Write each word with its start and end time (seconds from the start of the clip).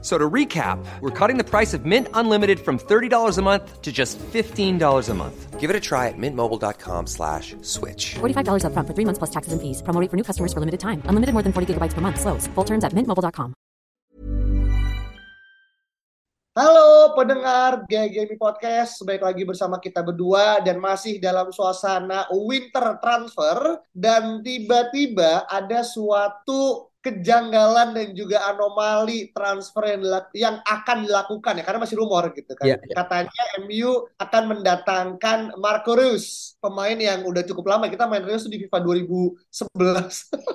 So 0.00 0.16
to 0.16 0.30
recap, 0.30 0.78
we're 1.00 1.10
cutting 1.10 1.38
the 1.38 1.44
price 1.44 1.74
of 1.74 1.84
Mint 1.84 2.06
Unlimited 2.14 2.60
from 2.60 2.78
$30 2.78 3.36
a 3.36 3.42
month 3.42 3.82
to 3.82 3.90
just 3.90 4.16
$15 4.18 4.78
a 4.78 5.14
month. 5.14 5.58
Give 5.58 5.70
it 5.70 5.74
a 5.74 5.80
try 5.80 6.06
at 6.06 6.14
mintmobile.com 6.14 7.10
slash 7.10 7.56
switch. 7.62 8.14
$45 8.22 8.62
upfront 8.62 8.86
for 8.86 8.94
three 8.94 9.04
months 9.04 9.18
plus 9.18 9.34
taxes 9.34 9.50
and 9.50 9.58
fees. 9.58 9.82
Promo 9.82 9.98
rate 9.98 10.06
for 10.06 10.16
new 10.16 10.22
customers 10.22 10.54
for 10.54 10.62
limited 10.62 10.78
time. 10.78 11.02
Unlimited 11.10 11.34
more 11.34 11.42
than 11.42 11.50
40 11.50 11.74
gigabytes 11.74 11.94
per 11.94 12.00
month. 12.00 12.20
Slows. 12.20 12.46
Full 12.54 12.64
terms 12.64 12.84
at 12.86 12.94
mintmobile.com. 12.94 13.58
Halo 16.58 17.14
pendengar 17.14 17.86
GGMI 17.86 18.34
Podcast, 18.34 18.98
baik 19.06 19.22
lagi 19.22 19.46
bersama 19.46 19.78
kita 19.78 20.02
berdua 20.02 20.58
dan 20.58 20.82
masih 20.82 21.22
dalam 21.22 21.54
suasana 21.54 22.26
winter 22.34 22.98
transfer 22.98 23.78
dan 23.94 24.42
tiba-tiba 24.42 25.46
ada 25.46 25.86
suatu 25.86 26.90
kejanggalan 27.08 27.96
dan 27.96 28.12
juga 28.12 28.44
anomali 28.52 29.32
transfer 29.32 29.96
yang, 29.96 30.04
yang 30.36 30.56
akan 30.68 31.08
dilakukan 31.08 31.56
ya 31.56 31.64
karena 31.64 31.80
masih 31.80 31.96
rumor 31.96 32.28
gitu 32.36 32.52
kan. 32.52 32.68
Iya, 32.68 32.76
iya. 32.84 32.94
Katanya 32.94 33.42
MU 33.64 34.12
akan 34.20 34.42
mendatangkan 34.52 35.38
Marco 35.56 35.96
Reus, 35.96 36.56
pemain 36.60 36.94
yang 37.00 37.24
udah 37.24 37.40
cukup 37.48 37.72
lama 37.72 37.88
kita 37.88 38.04
main 38.04 38.22
Reus 38.28 38.44
di 38.44 38.60
FIFA 38.60 38.78
2011. 38.84 39.40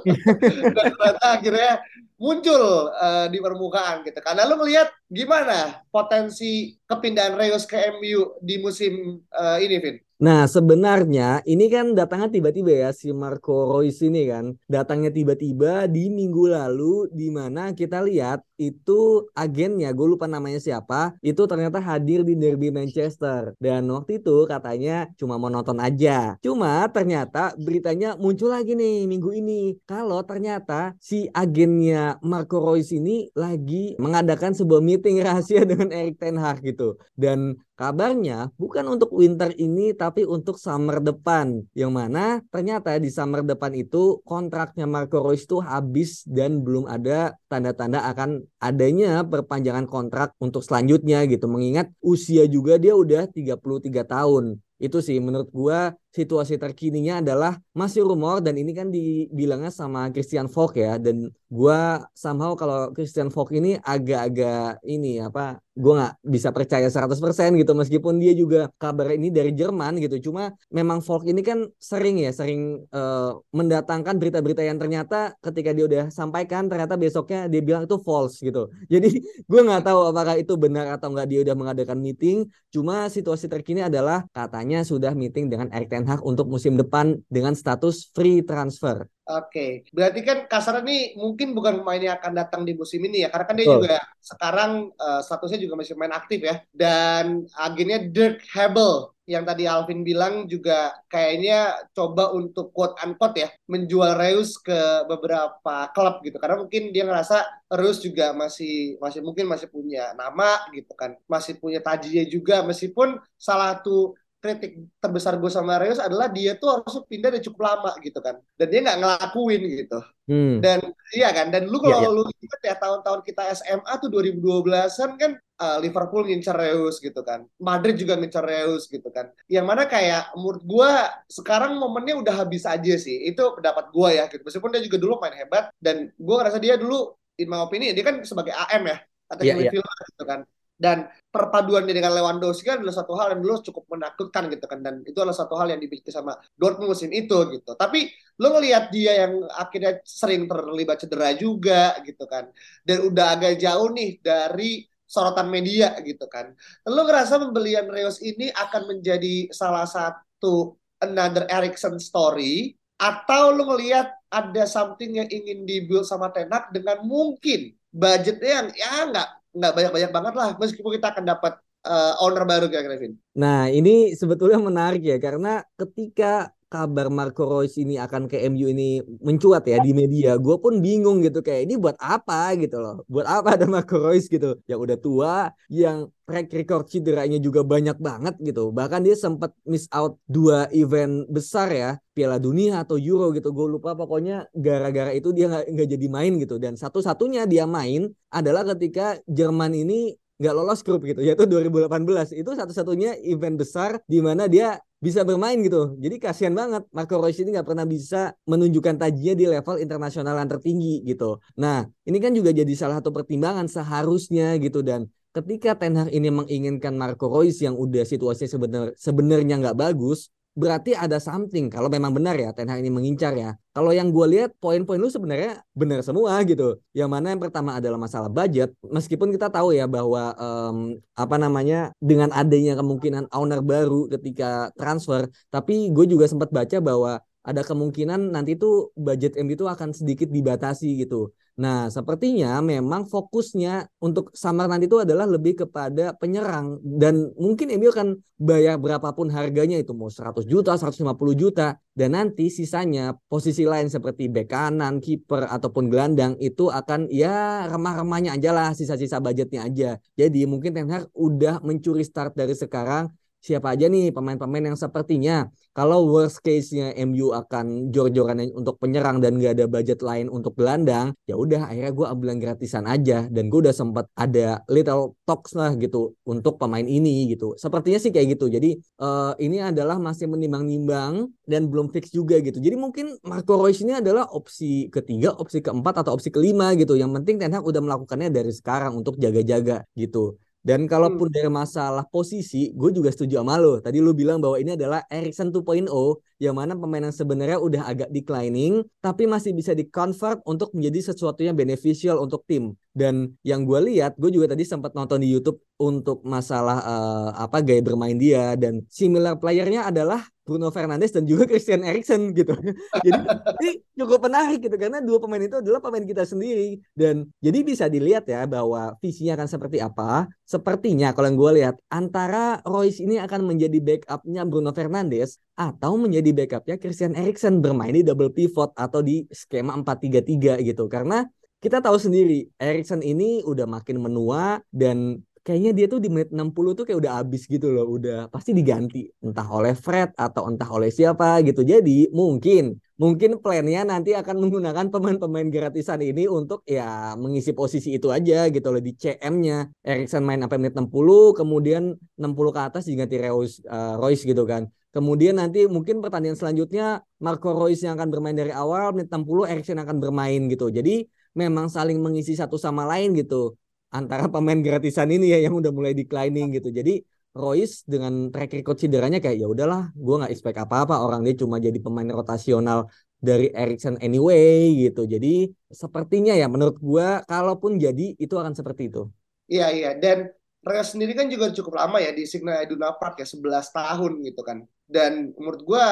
dan 0.78 0.94
ternyata 0.94 1.28
akhirnya 1.42 1.74
muncul 2.22 2.94
eh, 2.94 3.28
di 3.34 3.38
permukaan 3.42 4.06
gitu. 4.06 4.20
Karena 4.22 4.46
lu 4.46 4.62
ngelihat 4.62 4.94
gimana 5.10 5.82
potensi 5.90 6.78
kepindahan 6.86 7.34
Reus 7.34 7.66
ke 7.66 7.82
MU 7.98 8.38
di 8.40 8.62
musim 8.62 9.20
eh, 9.34 9.58
ini, 9.66 9.76
Vin? 9.82 9.98
Nah, 10.24 10.48
sebenarnya 10.48 11.44
ini 11.44 11.68
kan 11.68 11.92
datangnya 12.00 12.32
tiba-tiba 12.32 12.72
ya 12.72 12.90
si 12.96 13.12
Marco 13.12 13.76
Reus 13.76 14.00
ini 14.08 14.24
kan. 14.32 14.56
Datangnya 14.72 15.12
tiba-tiba 15.12 15.84
di 15.92 16.08
minggu 16.08 16.48
lalu 16.48 17.12
di 17.12 17.28
mana 17.28 17.76
kita 17.76 18.00
lihat 18.00 18.40
itu 18.72 19.28
agennya, 19.36 19.92
gue 19.92 20.08
lupa 20.08 20.30
namanya 20.30 20.62
siapa, 20.62 21.18
itu 21.20 21.44
ternyata 21.44 21.84
hadir 21.84 22.24
di 22.24 22.38
derby 22.40 22.72
Manchester. 22.72 23.58
Dan 23.60 23.90
waktu 23.92 24.24
itu 24.24 24.48
katanya 24.48 25.10
cuma 25.20 25.36
mau 25.42 25.52
nonton 25.52 25.82
aja. 25.82 26.40
Cuma 26.40 26.88
ternyata 26.88 27.52
beritanya 27.60 28.16
muncul 28.16 28.54
lagi 28.54 28.78
nih 28.78 29.10
minggu 29.10 29.34
ini. 29.36 29.76
Kalau 29.84 30.22
ternyata 30.24 30.96
si 31.02 31.28
agennya 31.34 32.22
Marco 32.24 32.62
Reus 32.62 32.94
ini 32.94 33.28
lagi 33.36 34.00
mengadakan 34.00 34.56
sebuah 34.56 34.80
meeting 34.80 35.20
rahasia 35.20 35.66
dengan 35.70 35.92
Erik 35.92 36.22
Ten 36.22 36.40
Hag 36.40 36.64
gitu. 36.64 36.96
Dan 37.18 37.58
Kabarnya 37.74 38.54
bukan 38.54 38.86
untuk 38.86 39.10
winter 39.18 39.50
ini 39.58 39.98
tapi 39.98 40.30
untuk 40.30 40.62
summer 40.62 41.02
depan. 41.02 41.66
Yang 41.74 41.92
mana 41.92 42.26
ternyata 42.54 42.94
di 43.02 43.10
summer 43.10 43.42
depan 43.42 43.74
itu 43.74 44.22
kontraknya 44.30 44.86
Marco 44.86 45.26
Reus 45.26 45.50
itu 45.50 45.58
habis 45.58 46.22
dan 46.30 46.62
belum 46.62 46.86
ada 46.86 47.34
tanda-tanda 47.50 48.06
akan 48.14 48.46
adanya 48.60 49.22
perpanjangan 49.26 49.86
kontrak 49.88 50.36
untuk 50.42 50.62
selanjutnya 50.66 51.24
gitu. 51.30 51.46
Mengingat 51.48 51.90
usia 52.04 52.46
juga 52.50 52.78
dia 52.82 52.94
udah 52.98 53.30
33 53.30 54.04
tahun. 54.04 54.60
Itu 54.84 55.00
sih 55.00 55.18
menurut 55.24 55.48
gua 55.56 55.96
situasi 56.14 56.62
terkininya 56.62 57.26
adalah 57.26 57.58
masih 57.74 58.06
rumor 58.06 58.38
dan 58.38 58.54
ini 58.54 58.72
kan 58.78 58.94
dibilangnya 58.94 59.74
sama 59.74 60.14
Christian 60.14 60.46
Falk 60.46 60.78
ya. 60.78 61.02
Dan 61.02 61.32
gua 61.50 62.04
somehow 62.14 62.54
kalau 62.54 62.94
Christian 62.94 63.34
Falk 63.34 63.50
ini 63.56 63.80
agak-agak 63.82 64.84
ini 64.86 65.24
apa 65.24 65.58
gua 65.74 65.94
nggak 65.98 66.14
bisa 66.22 66.50
percaya 66.54 66.86
100% 66.92 67.58
gitu. 67.58 67.72
Meskipun 67.74 68.22
dia 68.22 68.36
juga 68.38 68.70
kabar 68.78 69.16
ini 69.18 69.34
dari 69.34 69.56
Jerman 69.58 69.98
gitu. 70.04 70.30
Cuma 70.30 70.54
memang 70.70 71.02
Falk 71.02 71.26
ini 71.26 71.42
kan 71.42 71.66
sering 71.82 72.22
ya 72.22 72.30
sering 72.30 72.86
eh, 72.92 73.32
mendatangkan 73.56 74.20
berita-berita 74.22 74.62
yang 74.62 74.78
ternyata 74.78 75.34
ketika 75.42 75.74
dia 75.74 75.86
udah 75.90 76.04
sampaikan 76.14 76.70
ternyata 76.70 76.94
besoknya 77.00 77.50
dia 77.50 77.62
bilang 77.66 77.90
itu 77.90 77.98
false 78.04 78.38
gitu. 78.44 78.70
Jadi 78.94 79.24
gua 79.50 79.62
nggak 79.66 79.84
tahu 79.90 80.00
apakah 80.14 80.36
itu 80.38 80.54
benar 80.60 80.94
atau 80.94 81.10
nggak 81.10 81.28
dia 81.32 81.40
udah 81.42 81.56
mengadakan 81.58 81.98
meeting. 81.98 82.46
Cuma 82.74 83.10
situasi 83.10 83.50
terkini 83.50 83.86
adalah 83.86 84.26
katanya 84.34 84.73
sudah 84.82 85.14
meeting 85.14 85.54
dengan 85.54 85.70
Erik 85.70 85.94
Ten 85.94 86.10
Hag 86.10 86.26
untuk 86.26 86.50
musim 86.50 86.74
depan 86.74 87.22
dengan 87.30 87.54
status 87.54 88.10
free 88.10 88.42
transfer. 88.42 89.06
Oke, 89.24 89.88
berarti 89.96 90.20
kan 90.20 90.52
kasarnya 90.52 90.84
nih 90.84 91.16
mungkin 91.16 91.56
bukan 91.56 91.80
pemain 91.80 92.02
yang 92.02 92.20
akan 92.20 92.34
datang 92.36 92.68
di 92.68 92.76
musim 92.76 93.00
ini 93.08 93.24
ya, 93.24 93.32
karena 93.32 93.46
kan 93.48 93.56
dia 93.56 93.68
Betul. 93.70 93.76
juga 93.80 93.96
sekarang 94.20 94.72
eh, 94.92 95.22
statusnya 95.24 95.60
juga 95.64 95.80
masih 95.80 95.96
main 95.96 96.12
aktif 96.12 96.44
ya, 96.44 96.60
dan 96.76 97.48
agennya 97.56 98.04
Dirk 98.12 98.44
Hebel 98.52 99.16
yang 99.24 99.48
tadi 99.48 99.64
Alvin 99.64 100.04
bilang 100.04 100.44
juga 100.52 100.92
kayaknya 101.08 101.88
coba 101.96 102.36
untuk 102.36 102.76
quote 102.76 103.00
unquote 103.00 103.40
ya 103.40 103.50
menjual 103.72 104.20
Reus 104.20 104.60
ke 104.60 105.08
beberapa 105.08 105.88
klub 105.96 106.20
gitu, 106.28 106.36
karena 106.36 106.60
mungkin 106.60 106.92
dia 106.92 107.08
ngerasa 107.08 107.48
Reus 107.80 108.04
juga 108.04 108.36
masih 108.36 109.00
masih 109.00 109.24
mungkin 109.24 109.48
masih 109.48 109.72
punya 109.72 110.12
nama 110.20 110.68
gitu 110.76 110.92
kan, 111.00 111.16
masih 111.32 111.56
punya 111.64 111.80
tajinya 111.80 112.28
juga 112.28 112.60
meskipun 112.68 113.24
salah 113.40 113.80
satu 113.80 114.20
kritik 114.44 114.76
terbesar 115.00 115.40
gue 115.40 115.48
sama 115.48 115.80
Reus 115.80 116.04
adalah 116.04 116.28
dia 116.28 116.60
tuh 116.60 116.76
harusnya 116.76 117.08
pindah 117.08 117.32
udah 117.32 117.44
cukup 117.48 117.62
lama 117.64 117.92
gitu 118.04 118.20
kan. 118.20 118.36
Dan 118.60 118.68
dia 118.68 118.80
nggak 118.84 119.00
ngelakuin 119.00 119.62
gitu. 119.72 120.00
Hmm. 120.24 120.64
dan 120.64 120.80
iya 121.12 121.36
kan? 121.36 121.52
Dan 121.52 121.68
lu 121.68 121.84
kalau 121.84 122.12
lu 122.12 122.24
ingat 122.40 122.62
ya 122.64 122.76
tahun-tahun 122.80 123.28
kita 123.28 123.44
SMA 123.60 123.92
tuh 124.00 124.08
2012-an 124.08 125.20
kan 125.20 125.32
uh, 125.60 125.78
Liverpool 125.84 126.28
ngincer 126.28 126.56
Reus 126.56 127.00
gitu 127.00 127.24
kan. 127.24 127.48
Madrid 127.56 127.96
juga 127.96 128.20
ngincer 128.20 128.44
Reus 128.44 128.92
gitu 128.92 129.08
kan. 129.16 129.32
Yang 129.48 129.66
mana 129.68 129.84
kayak 129.88 130.36
menurut 130.36 130.64
gue 130.68 130.92
sekarang 131.32 131.80
momennya 131.80 132.20
udah 132.20 132.44
habis 132.44 132.68
aja 132.68 132.96
sih. 133.00 133.24
Itu 133.32 133.56
pendapat 133.56 133.96
gue 133.96 134.10
ya 134.12 134.28
gitu. 134.28 134.44
Meskipun 134.44 134.76
dia 134.76 134.84
juga 134.84 134.98
dulu 135.00 135.24
main 135.24 135.36
hebat 135.40 135.72
dan 135.80 136.12
gue 136.12 136.36
ngerasa 136.36 136.60
dia 136.60 136.76
dulu 136.76 137.16
in 137.40 137.48
my 137.48 137.64
opinion 137.64 137.96
dia 137.96 138.04
kan 138.04 138.20
sebagai 138.28 138.52
AM 138.52 138.92
ya. 138.92 138.98
Iya, 139.34 139.44
iya. 139.44 139.54
midfielder 139.56 139.98
gitu 140.14 140.26
kan 140.28 140.40
dan 140.84 141.08
perpaduannya 141.32 141.96
dengan 141.96 142.12
Lewandowski 142.12 142.68
kan 142.68 142.84
adalah 142.84 142.92
satu 142.92 143.16
hal 143.16 143.32
yang 143.32 143.40
dulu 143.40 143.64
cukup 143.64 143.88
menakutkan 143.88 144.52
gitu 144.52 144.68
kan. 144.68 144.84
Dan 144.84 145.00
itu 145.08 145.16
adalah 145.16 145.40
satu 145.40 145.56
hal 145.56 145.72
yang 145.72 145.80
dimiliki 145.80 146.12
sama 146.12 146.36
Dortmund 146.60 146.92
musim 146.92 147.08
itu 147.16 147.40
gitu. 147.56 147.72
Tapi 147.72 148.12
lo 148.44 148.52
ngelihat 148.60 148.92
dia 148.92 149.24
yang 149.24 149.48
akhirnya 149.48 150.04
sering 150.04 150.44
terlibat 150.44 151.00
cedera 151.00 151.32
juga 151.40 151.96
gitu 152.04 152.28
kan. 152.28 152.52
Dan 152.84 153.08
udah 153.08 153.40
agak 153.40 153.64
jauh 153.64 153.96
nih 153.96 154.20
dari 154.20 154.84
sorotan 155.08 155.48
media 155.48 155.96
gitu 156.04 156.28
kan. 156.28 156.52
Lo 156.92 157.08
ngerasa 157.08 157.40
pembelian 157.40 157.88
Reus 157.88 158.20
ini 158.20 158.52
akan 158.52 158.92
menjadi 158.92 159.56
salah 159.56 159.88
satu 159.88 160.76
another 161.00 161.48
Erikson 161.48 161.96
story? 161.96 162.76
Atau 163.00 163.56
lo 163.56 163.72
ngelihat 163.72 164.12
ada 164.28 164.68
something 164.68 165.16
yang 165.16 165.32
ingin 165.32 165.64
dibuild 165.64 166.04
sama 166.04 166.28
Tenak 166.36 166.76
dengan 166.76 167.00
mungkin 167.08 167.72
budgetnya 167.94 168.52
yang 168.52 168.68
ya 168.76 168.94
nggak 169.08 169.30
nggak 169.54 169.74
banyak-banyak 169.74 170.12
banget 170.12 170.34
lah 170.34 170.50
meskipun 170.58 170.92
kita 170.98 171.08
akan 171.14 171.24
dapat 171.30 171.54
eh, 171.86 172.14
owner 172.26 172.44
baru 172.44 172.66
kira-kira 172.68 172.98
Vin. 172.98 173.14
Nah, 173.38 173.70
ini 173.70 174.18
sebetulnya 174.18 174.58
menarik 174.58 175.06
ya 175.06 175.18
karena 175.22 175.62
ketika 175.78 176.50
kabar 176.74 177.14
Marco 177.14 177.46
Reus 177.46 177.78
ini 177.78 178.02
akan 178.02 178.26
ke 178.26 178.42
MU 178.50 178.74
ini 178.74 179.06
mencuat 179.22 179.70
ya 179.70 179.78
di 179.78 179.94
media, 179.94 180.42
gue 180.42 180.58
pun 180.58 180.82
bingung 180.82 181.22
gitu 181.22 181.46
kayak 181.46 181.70
ini 181.70 181.78
buat 181.78 181.94
apa 182.02 182.58
gitu 182.58 182.82
loh, 182.82 183.06
buat 183.06 183.30
apa 183.30 183.54
ada 183.54 183.70
Marco 183.70 184.02
Reus 184.02 184.26
gitu, 184.26 184.58
yang 184.66 184.82
udah 184.82 184.98
tua, 184.98 185.54
yang 185.70 186.10
track 186.26 186.50
record 186.50 186.90
cederanya 186.90 187.38
juga 187.38 187.62
banyak 187.62 188.02
banget 188.02 188.42
gitu, 188.42 188.74
bahkan 188.74 189.06
dia 189.06 189.14
sempat 189.14 189.54
miss 189.70 189.86
out 189.94 190.18
dua 190.26 190.66
event 190.74 191.30
besar 191.30 191.70
ya, 191.70 191.92
Piala 192.18 192.42
Dunia 192.42 192.82
atau 192.82 192.98
Euro 192.98 193.30
gitu, 193.38 193.54
gue 193.54 193.68
lupa 193.70 193.94
pokoknya 193.94 194.50
gara-gara 194.58 195.14
itu 195.14 195.30
dia 195.30 195.46
nggak 195.54 195.90
jadi 195.94 196.08
main 196.10 196.42
gitu, 196.42 196.58
dan 196.58 196.74
satu-satunya 196.74 197.46
dia 197.46 197.70
main 197.70 198.10
adalah 198.34 198.66
ketika 198.74 199.22
Jerman 199.30 199.78
ini 199.78 200.18
nggak 200.42 200.56
lolos 200.58 200.82
grup 200.82 201.06
gitu 201.06 201.22
yaitu 201.22 201.46
2018 201.46 202.34
itu 202.34 202.52
satu-satunya 202.58 203.22
event 203.22 203.54
besar 203.54 204.02
di 204.10 204.18
mana 204.18 204.50
dia 204.50 204.82
bisa 205.04 205.28
bermain 205.28 205.60
gitu. 205.60 206.00
Jadi 206.00 206.16
kasihan 206.16 206.56
banget 206.56 206.88
Marco 206.96 207.20
Reus 207.20 207.36
ini 207.44 207.52
nggak 207.52 207.68
pernah 207.68 207.84
bisa 207.84 208.32
menunjukkan 208.48 208.96
tajinya 208.96 209.36
di 209.36 209.46
level 209.52 209.76
internasional 209.84 210.40
yang 210.40 210.48
tertinggi 210.48 211.04
gitu. 211.04 211.44
Nah 211.60 211.84
ini 212.08 212.18
kan 212.24 212.32
juga 212.32 212.56
jadi 212.56 212.72
salah 212.72 213.04
satu 213.04 213.12
pertimbangan 213.12 213.68
seharusnya 213.68 214.56
gitu. 214.64 214.80
Dan 214.80 215.12
ketika 215.36 215.76
Ten 215.76 216.00
Hag 216.00 216.10
ini 216.16 216.32
menginginkan 216.32 216.96
Marco 216.96 217.28
Reus 217.28 217.60
yang 217.60 217.76
udah 217.76 218.08
situasinya 218.08 218.48
sebenar 218.48 218.84
sebenarnya 218.96 219.60
nggak 219.60 219.76
bagus 219.76 220.32
berarti 220.54 220.94
ada 220.94 221.18
something 221.18 221.66
kalau 221.74 221.90
memang 221.90 222.14
benar 222.14 222.38
ya 222.38 222.54
Ten 222.54 222.70
Hag 222.70 222.82
ini 222.82 222.94
mengincar 222.94 223.34
ya. 223.34 223.58
Kalau 223.74 223.90
yang 223.90 224.14
gue 224.14 224.26
lihat 224.30 224.54
poin-poin 224.62 225.02
lu 225.02 225.10
sebenarnya 225.10 225.66
benar 225.74 226.06
semua 226.06 226.38
gitu. 226.46 226.78
Yang 226.94 227.10
mana 227.10 227.34
yang 227.34 227.42
pertama 227.42 227.74
adalah 227.82 227.98
masalah 227.98 228.30
budget. 228.30 228.70
Meskipun 228.86 229.34
kita 229.34 229.50
tahu 229.50 229.74
ya 229.74 229.90
bahwa 229.90 230.38
em, 230.38 230.78
apa 231.18 231.36
namanya 231.42 231.90
dengan 231.98 232.30
adanya 232.30 232.78
kemungkinan 232.78 233.34
owner 233.34 233.66
baru 233.66 234.06
ketika 234.14 234.70
transfer, 234.78 235.26
tapi 235.50 235.90
gue 235.90 236.06
juga 236.06 236.30
sempat 236.30 236.54
baca 236.54 236.78
bahwa 236.78 237.18
ada 237.44 237.62
kemungkinan 237.66 238.32
nanti 238.32 238.56
tuh 238.56 238.96
budget 238.96 239.36
MU 239.36 239.58
itu 239.58 239.66
akan 239.68 239.92
sedikit 239.92 240.30
dibatasi 240.32 241.02
gitu. 241.02 241.34
Nah, 241.54 241.86
sepertinya 241.86 242.58
memang 242.66 243.06
fokusnya 243.06 243.86
untuk 244.02 244.34
summer 244.34 244.66
nanti 244.66 244.90
itu 244.90 244.98
adalah 244.98 245.30
lebih 245.30 245.66
kepada 245.66 246.18
penyerang. 246.18 246.82
Dan 246.82 247.30
mungkin 247.38 247.70
MU 247.78 247.94
akan 247.94 248.18
bayar 248.42 248.82
berapapun 248.82 249.30
harganya 249.30 249.78
itu. 249.78 249.94
Mau 249.94 250.10
100 250.10 250.50
juta, 250.50 250.74
150 250.74 251.38
juta. 251.38 251.78
Dan 251.94 252.18
nanti 252.18 252.50
sisanya 252.50 253.14
posisi 253.30 253.70
lain 253.70 253.86
seperti 253.86 254.34
bek 254.34 254.50
kanan, 254.50 254.98
kiper 254.98 255.46
ataupun 255.46 255.94
gelandang 255.94 256.34
itu 256.42 256.74
akan 256.74 257.06
ya 257.14 257.70
remah-remahnya 257.70 258.34
aja 258.34 258.50
lah 258.50 258.70
sisa-sisa 258.74 259.22
budgetnya 259.22 259.70
aja. 259.70 260.02
Jadi 260.18 260.50
mungkin 260.50 260.74
Ten 260.74 260.90
Hag 260.90 261.14
udah 261.14 261.62
mencuri 261.62 262.02
start 262.02 262.34
dari 262.34 262.58
sekarang 262.58 263.14
siapa 263.44 263.76
aja 263.76 263.92
nih 263.92 264.16
pemain-pemain 264.16 264.72
yang 264.72 264.80
sepertinya 264.80 265.52
kalau 265.76 266.06
worst 266.06 266.40
case-nya 266.46 266.94
MU 267.02 267.34
akan 267.34 267.90
jor-joran 267.90 268.46
untuk 268.54 268.78
penyerang 268.78 269.18
dan 269.20 269.42
gak 269.42 269.58
ada 269.58 269.66
budget 269.66 270.00
lain 270.06 270.30
untuk 270.30 270.54
gelandang, 270.54 271.18
ya 271.26 271.34
udah 271.34 271.66
akhirnya 271.66 271.92
gue 271.92 272.06
ambil 272.08 272.30
gratisan 272.38 272.86
aja 272.86 273.26
dan 273.28 273.50
gue 273.50 273.60
udah 273.60 273.74
sempat 273.74 274.06
ada 274.14 274.62
little 274.70 275.18
talks 275.26 275.58
lah 275.58 275.74
gitu 275.76 276.14
untuk 276.30 276.62
pemain 276.62 276.86
ini 276.86 277.26
gitu. 277.34 277.58
Sepertinya 277.58 277.98
sih 277.98 278.14
kayak 278.14 278.38
gitu. 278.38 278.54
Jadi 278.54 278.78
uh, 279.02 279.34
ini 279.42 279.66
adalah 279.66 279.98
masih 279.98 280.30
menimbang-nimbang 280.30 281.34
dan 281.50 281.66
belum 281.66 281.90
fix 281.90 282.14
juga 282.14 282.38
gitu. 282.38 282.62
Jadi 282.62 282.78
mungkin 282.78 283.18
Marco 283.26 283.58
Reus 283.58 283.82
ini 283.82 283.98
adalah 283.98 284.30
opsi 284.30 284.94
ketiga, 284.94 285.34
opsi 285.36 285.60
keempat 285.66 286.06
atau 286.06 286.14
opsi 286.14 286.30
kelima 286.30 286.78
gitu. 286.78 286.94
Yang 286.94 287.18
penting 287.18 287.36
Ten 287.42 287.52
Hag 287.58 287.66
udah 287.66 287.82
melakukannya 287.82 288.30
dari 288.30 288.54
sekarang 288.54 288.94
untuk 288.94 289.18
jaga-jaga 289.18 289.90
gitu. 289.98 290.38
Dan 290.64 290.88
kalaupun 290.88 291.28
hmm. 291.28 291.36
dari 291.36 291.52
masalah 291.52 292.08
posisi, 292.08 292.72
gue 292.72 292.96
juga 292.96 293.12
setuju 293.12 293.44
sama 293.44 293.60
lo. 293.60 293.84
Tadi 293.84 294.00
lo 294.00 294.16
bilang 294.16 294.40
bahwa 294.40 294.56
ini 294.56 294.80
adalah 294.80 295.04
Erikson 295.12 295.52
2.0, 295.52 295.92
yang 296.40 296.56
mana 296.56 296.72
pemain 296.80 297.04
yang 297.04 297.12
sebenarnya 297.12 297.60
udah 297.60 297.84
agak 297.84 298.10
declining, 298.16 298.80
tapi 299.04 299.28
masih 299.28 299.52
bisa 299.52 299.76
di-convert 299.76 300.40
untuk 300.48 300.72
menjadi 300.72 301.12
sesuatu 301.12 301.44
yang 301.44 301.60
beneficial 301.60 302.24
untuk 302.24 302.48
tim. 302.48 302.80
Dan 302.94 303.34
yang 303.42 303.66
gue 303.66 303.80
lihat, 303.90 304.14
gue 304.22 304.30
juga 304.30 304.54
tadi 304.54 304.62
sempat 304.64 304.94
nonton 304.94 305.18
di 305.18 305.34
YouTube 305.34 305.58
untuk 305.82 306.22
masalah 306.22 306.78
uh, 306.86 307.30
apa 307.36 307.60
gaya 307.66 307.82
bermain 307.82 308.16
dia 308.16 308.54
dan 308.54 308.86
similar 308.88 309.36
playernya 309.36 309.90
adalah 309.90 310.22
Bruno 310.44 310.70
Fernandes 310.70 311.16
dan 311.16 311.26
juga 311.26 311.44
Christian 311.50 311.82
Eriksen 311.82 312.32
gitu. 312.36 312.54
jadi 313.06 313.20
ini 313.64 313.72
cukup 313.98 314.28
menarik 314.28 314.62
gitu 314.62 314.76
karena 314.78 315.02
dua 315.02 315.18
pemain 315.18 315.42
itu 315.42 315.58
adalah 315.60 315.82
pemain 315.82 316.04
kita 316.04 316.24
sendiri 316.28 316.78
dan 316.94 317.26
jadi 317.42 317.60
bisa 317.66 317.86
dilihat 317.90 318.30
ya 318.30 318.46
bahwa 318.46 318.94
visinya 319.02 319.40
akan 319.40 319.48
seperti 319.50 319.82
apa. 319.82 320.30
Sepertinya 320.46 321.12
kalau 321.16 321.28
yang 321.34 321.40
gue 321.40 321.52
lihat 321.64 321.76
antara 321.90 322.62
Royce 322.62 323.02
ini 323.02 323.18
akan 323.18 323.50
menjadi 323.50 323.80
backupnya 323.82 324.46
Bruno 324.46 324.72
Fernandes 324.76 325.42
atau 325.58 325.98
menjadi 325.98 326.30
backupnya 326.32 326.78
Christian 326.78 327.18
Eriksen 327.18 327.60
bermain 327.64 327.96
di 327.96 328.06
double 328.06 328.30
pivot 328.30 328.76
atau 328.78 329.02
di 329.02 329.26
skema 329.34 329.74
4-3-3 329.82 330.62
gitu 330.62 330.86
karena 330.86 331.26
kita 331.64 331.80
tahu 331.80 331.96
sendiri 331.96 332.52
Eriksen 332.60 333.00
ini 333.00 333.40
udah 333.48 333.64
makin 333.64 334.04
menua 334.04 334.60
dan 334.68 335.24
kayaknya 335.44 335.72
dia 335.76 335.86
tuh 335.92 336.00
di 336.00 336.08
menit 336.08 336.32
60 336.32 336.72
tuh 336.76 336.84
kayak 336.88 337.00
udah 337.04 337.14
habis 337.20 337.48
gitu 337.48 337.68
loh, 337.72 337.88
udah 338.00 338.32
pasti 338.32 338.56
diganti 338.56 339.12
entah 339.20 339.48
oleh 339.48 339.76
Fred 339.76 340.16
atau 340.16 340.48
entah 340.48 340.68
oleh 340.72 340.88
siapa 340.92 341.44
gitu. 341.44 341.68
Jadi 341.68 342.08
mungkin 342.16 342.80
mungkin 342.96 343.44
plannya 343.44 343.84
nanti 343.84 344.16
akan 344.16 344.40
menggunakan 344.40 344.88
pemain-pemain 344.88 345.48
gratisan 345.52 346.00
ini 346.00 346.32
untuk 346.32 346.64
ya 346.64 347.16
mengisi 347.20 347.52
posisi 347.52 347.96
itu 347.96 348.08
aja 348.12 348.48
gitu 348.48 348.68
loh 348.72 348.80
di 348.80 348.96
CM-nya. 348.96 349.68
Erikson 349.84 350.24
main 350.24 350.40
sampai 350.40 350.58
menit 350.64 350.76
60, 350.80 351.36
kemudian 351.36 352.00
60 352.16 352.56
ke 352.56 352.62
atas 352.64 352.84
diganti 352.88 353.16
Reus, 353.20 353.60
uh, 353.68 354.00
Royce 354.00 354.24
gitu 354.24 354.48
kan. 354.48 354.72
Kemudian 354.96 355.42
nanti 355.42 355.66
mungkin 355.68 356.00
pertandingan 356.00 356.38
selanjutnya 356.40 357.02
Marco 357.20 357.52
Royce 357.52 357.84
yang 357.84 358.00
akan 358.00 358.14
bermain 358.14 358.38
dari 358.38 358.54
awal 358.54 358.96
menit 358.96 359.12
60 359.12 359.52
Erikson 359.52 359.80
akan 359.82 359.98
bermain 360.00 360.40
gitu. 360.48 360.72
Jadi 360.72 361.04
memang 361.34 361.70
saling 361.70 361.98
mengisi 361.98 362.34
satu 362.38 362.58
sama 362.58 362.86
lain 362.86 363.14
gitu 363.18 363.58
antara 363.94 364.26
pemain 364.26 364.58
gratisan 364.58 365.10
ini 365.14 365.30
ya 365.30 365.40
yang 365.46 365.54
udah 365.54 365.70
mulai 365.70 365.94
declining 365.94 366.50
gitu. 366.58 366.74
Jadi 366.74 367.06
Royce 367.34 367.82
dengan 367.90 368.30
track 368.30 368.54
record 368.62 368.78
cederanya 368.78 369.18
kayak 369.18 369.42
ya 369.42 369.50
udahlah, 369.50 369.90
gue 369.98 370.16
nggak 370.22 370.34
expect 370.34 370.58
apa-apa 370.62 371.02
orang 371.02 371.26
dia 371.26 371.34
cuma 371.34 371.58
jadi 371.58 371.78
pemain 371.82 372.06
rotasional 372.14 372.86
dari 373.18 373.50
Erikson 373.50 373.98
anyway 374.02 374.70
gitu. 374.78 375.10
Jadi 375.10 375.50
sepertinya 375.70 376.38
ya 376.38 376.46
menurut 376.46 376.78
gue 376.78 377.08
kalaupun 377.26 377.82
jadi 377.82 378.14
itu 378.18 378.34
akan 378.38 378.54
seperti 378.54 378.94
itu. 378.94 379.10
Iya 379.50 379.68
iya 379.74 379.92
dan 379.98 380.30
Royce 380.62 380.94
sendiri 380.94 381.18
kan 381.18 381.28
juga 381.28 381.50
cukup 381.50 381.74
lama 381.76 381.98
ya 381.98 382.14
di 382.14 382.24
Signal 382.30 382.64
Iduna 382.64 382.94
Park 382.96 383.20
ya 383.20 383.28
11 383.28 383.74
tahun 383.74 384.22
gitu 384.22 384.42
kan. 384.46 384.62
Dan 384.86 385.34
menurut 385.34 385.62
gue 385.66 385.86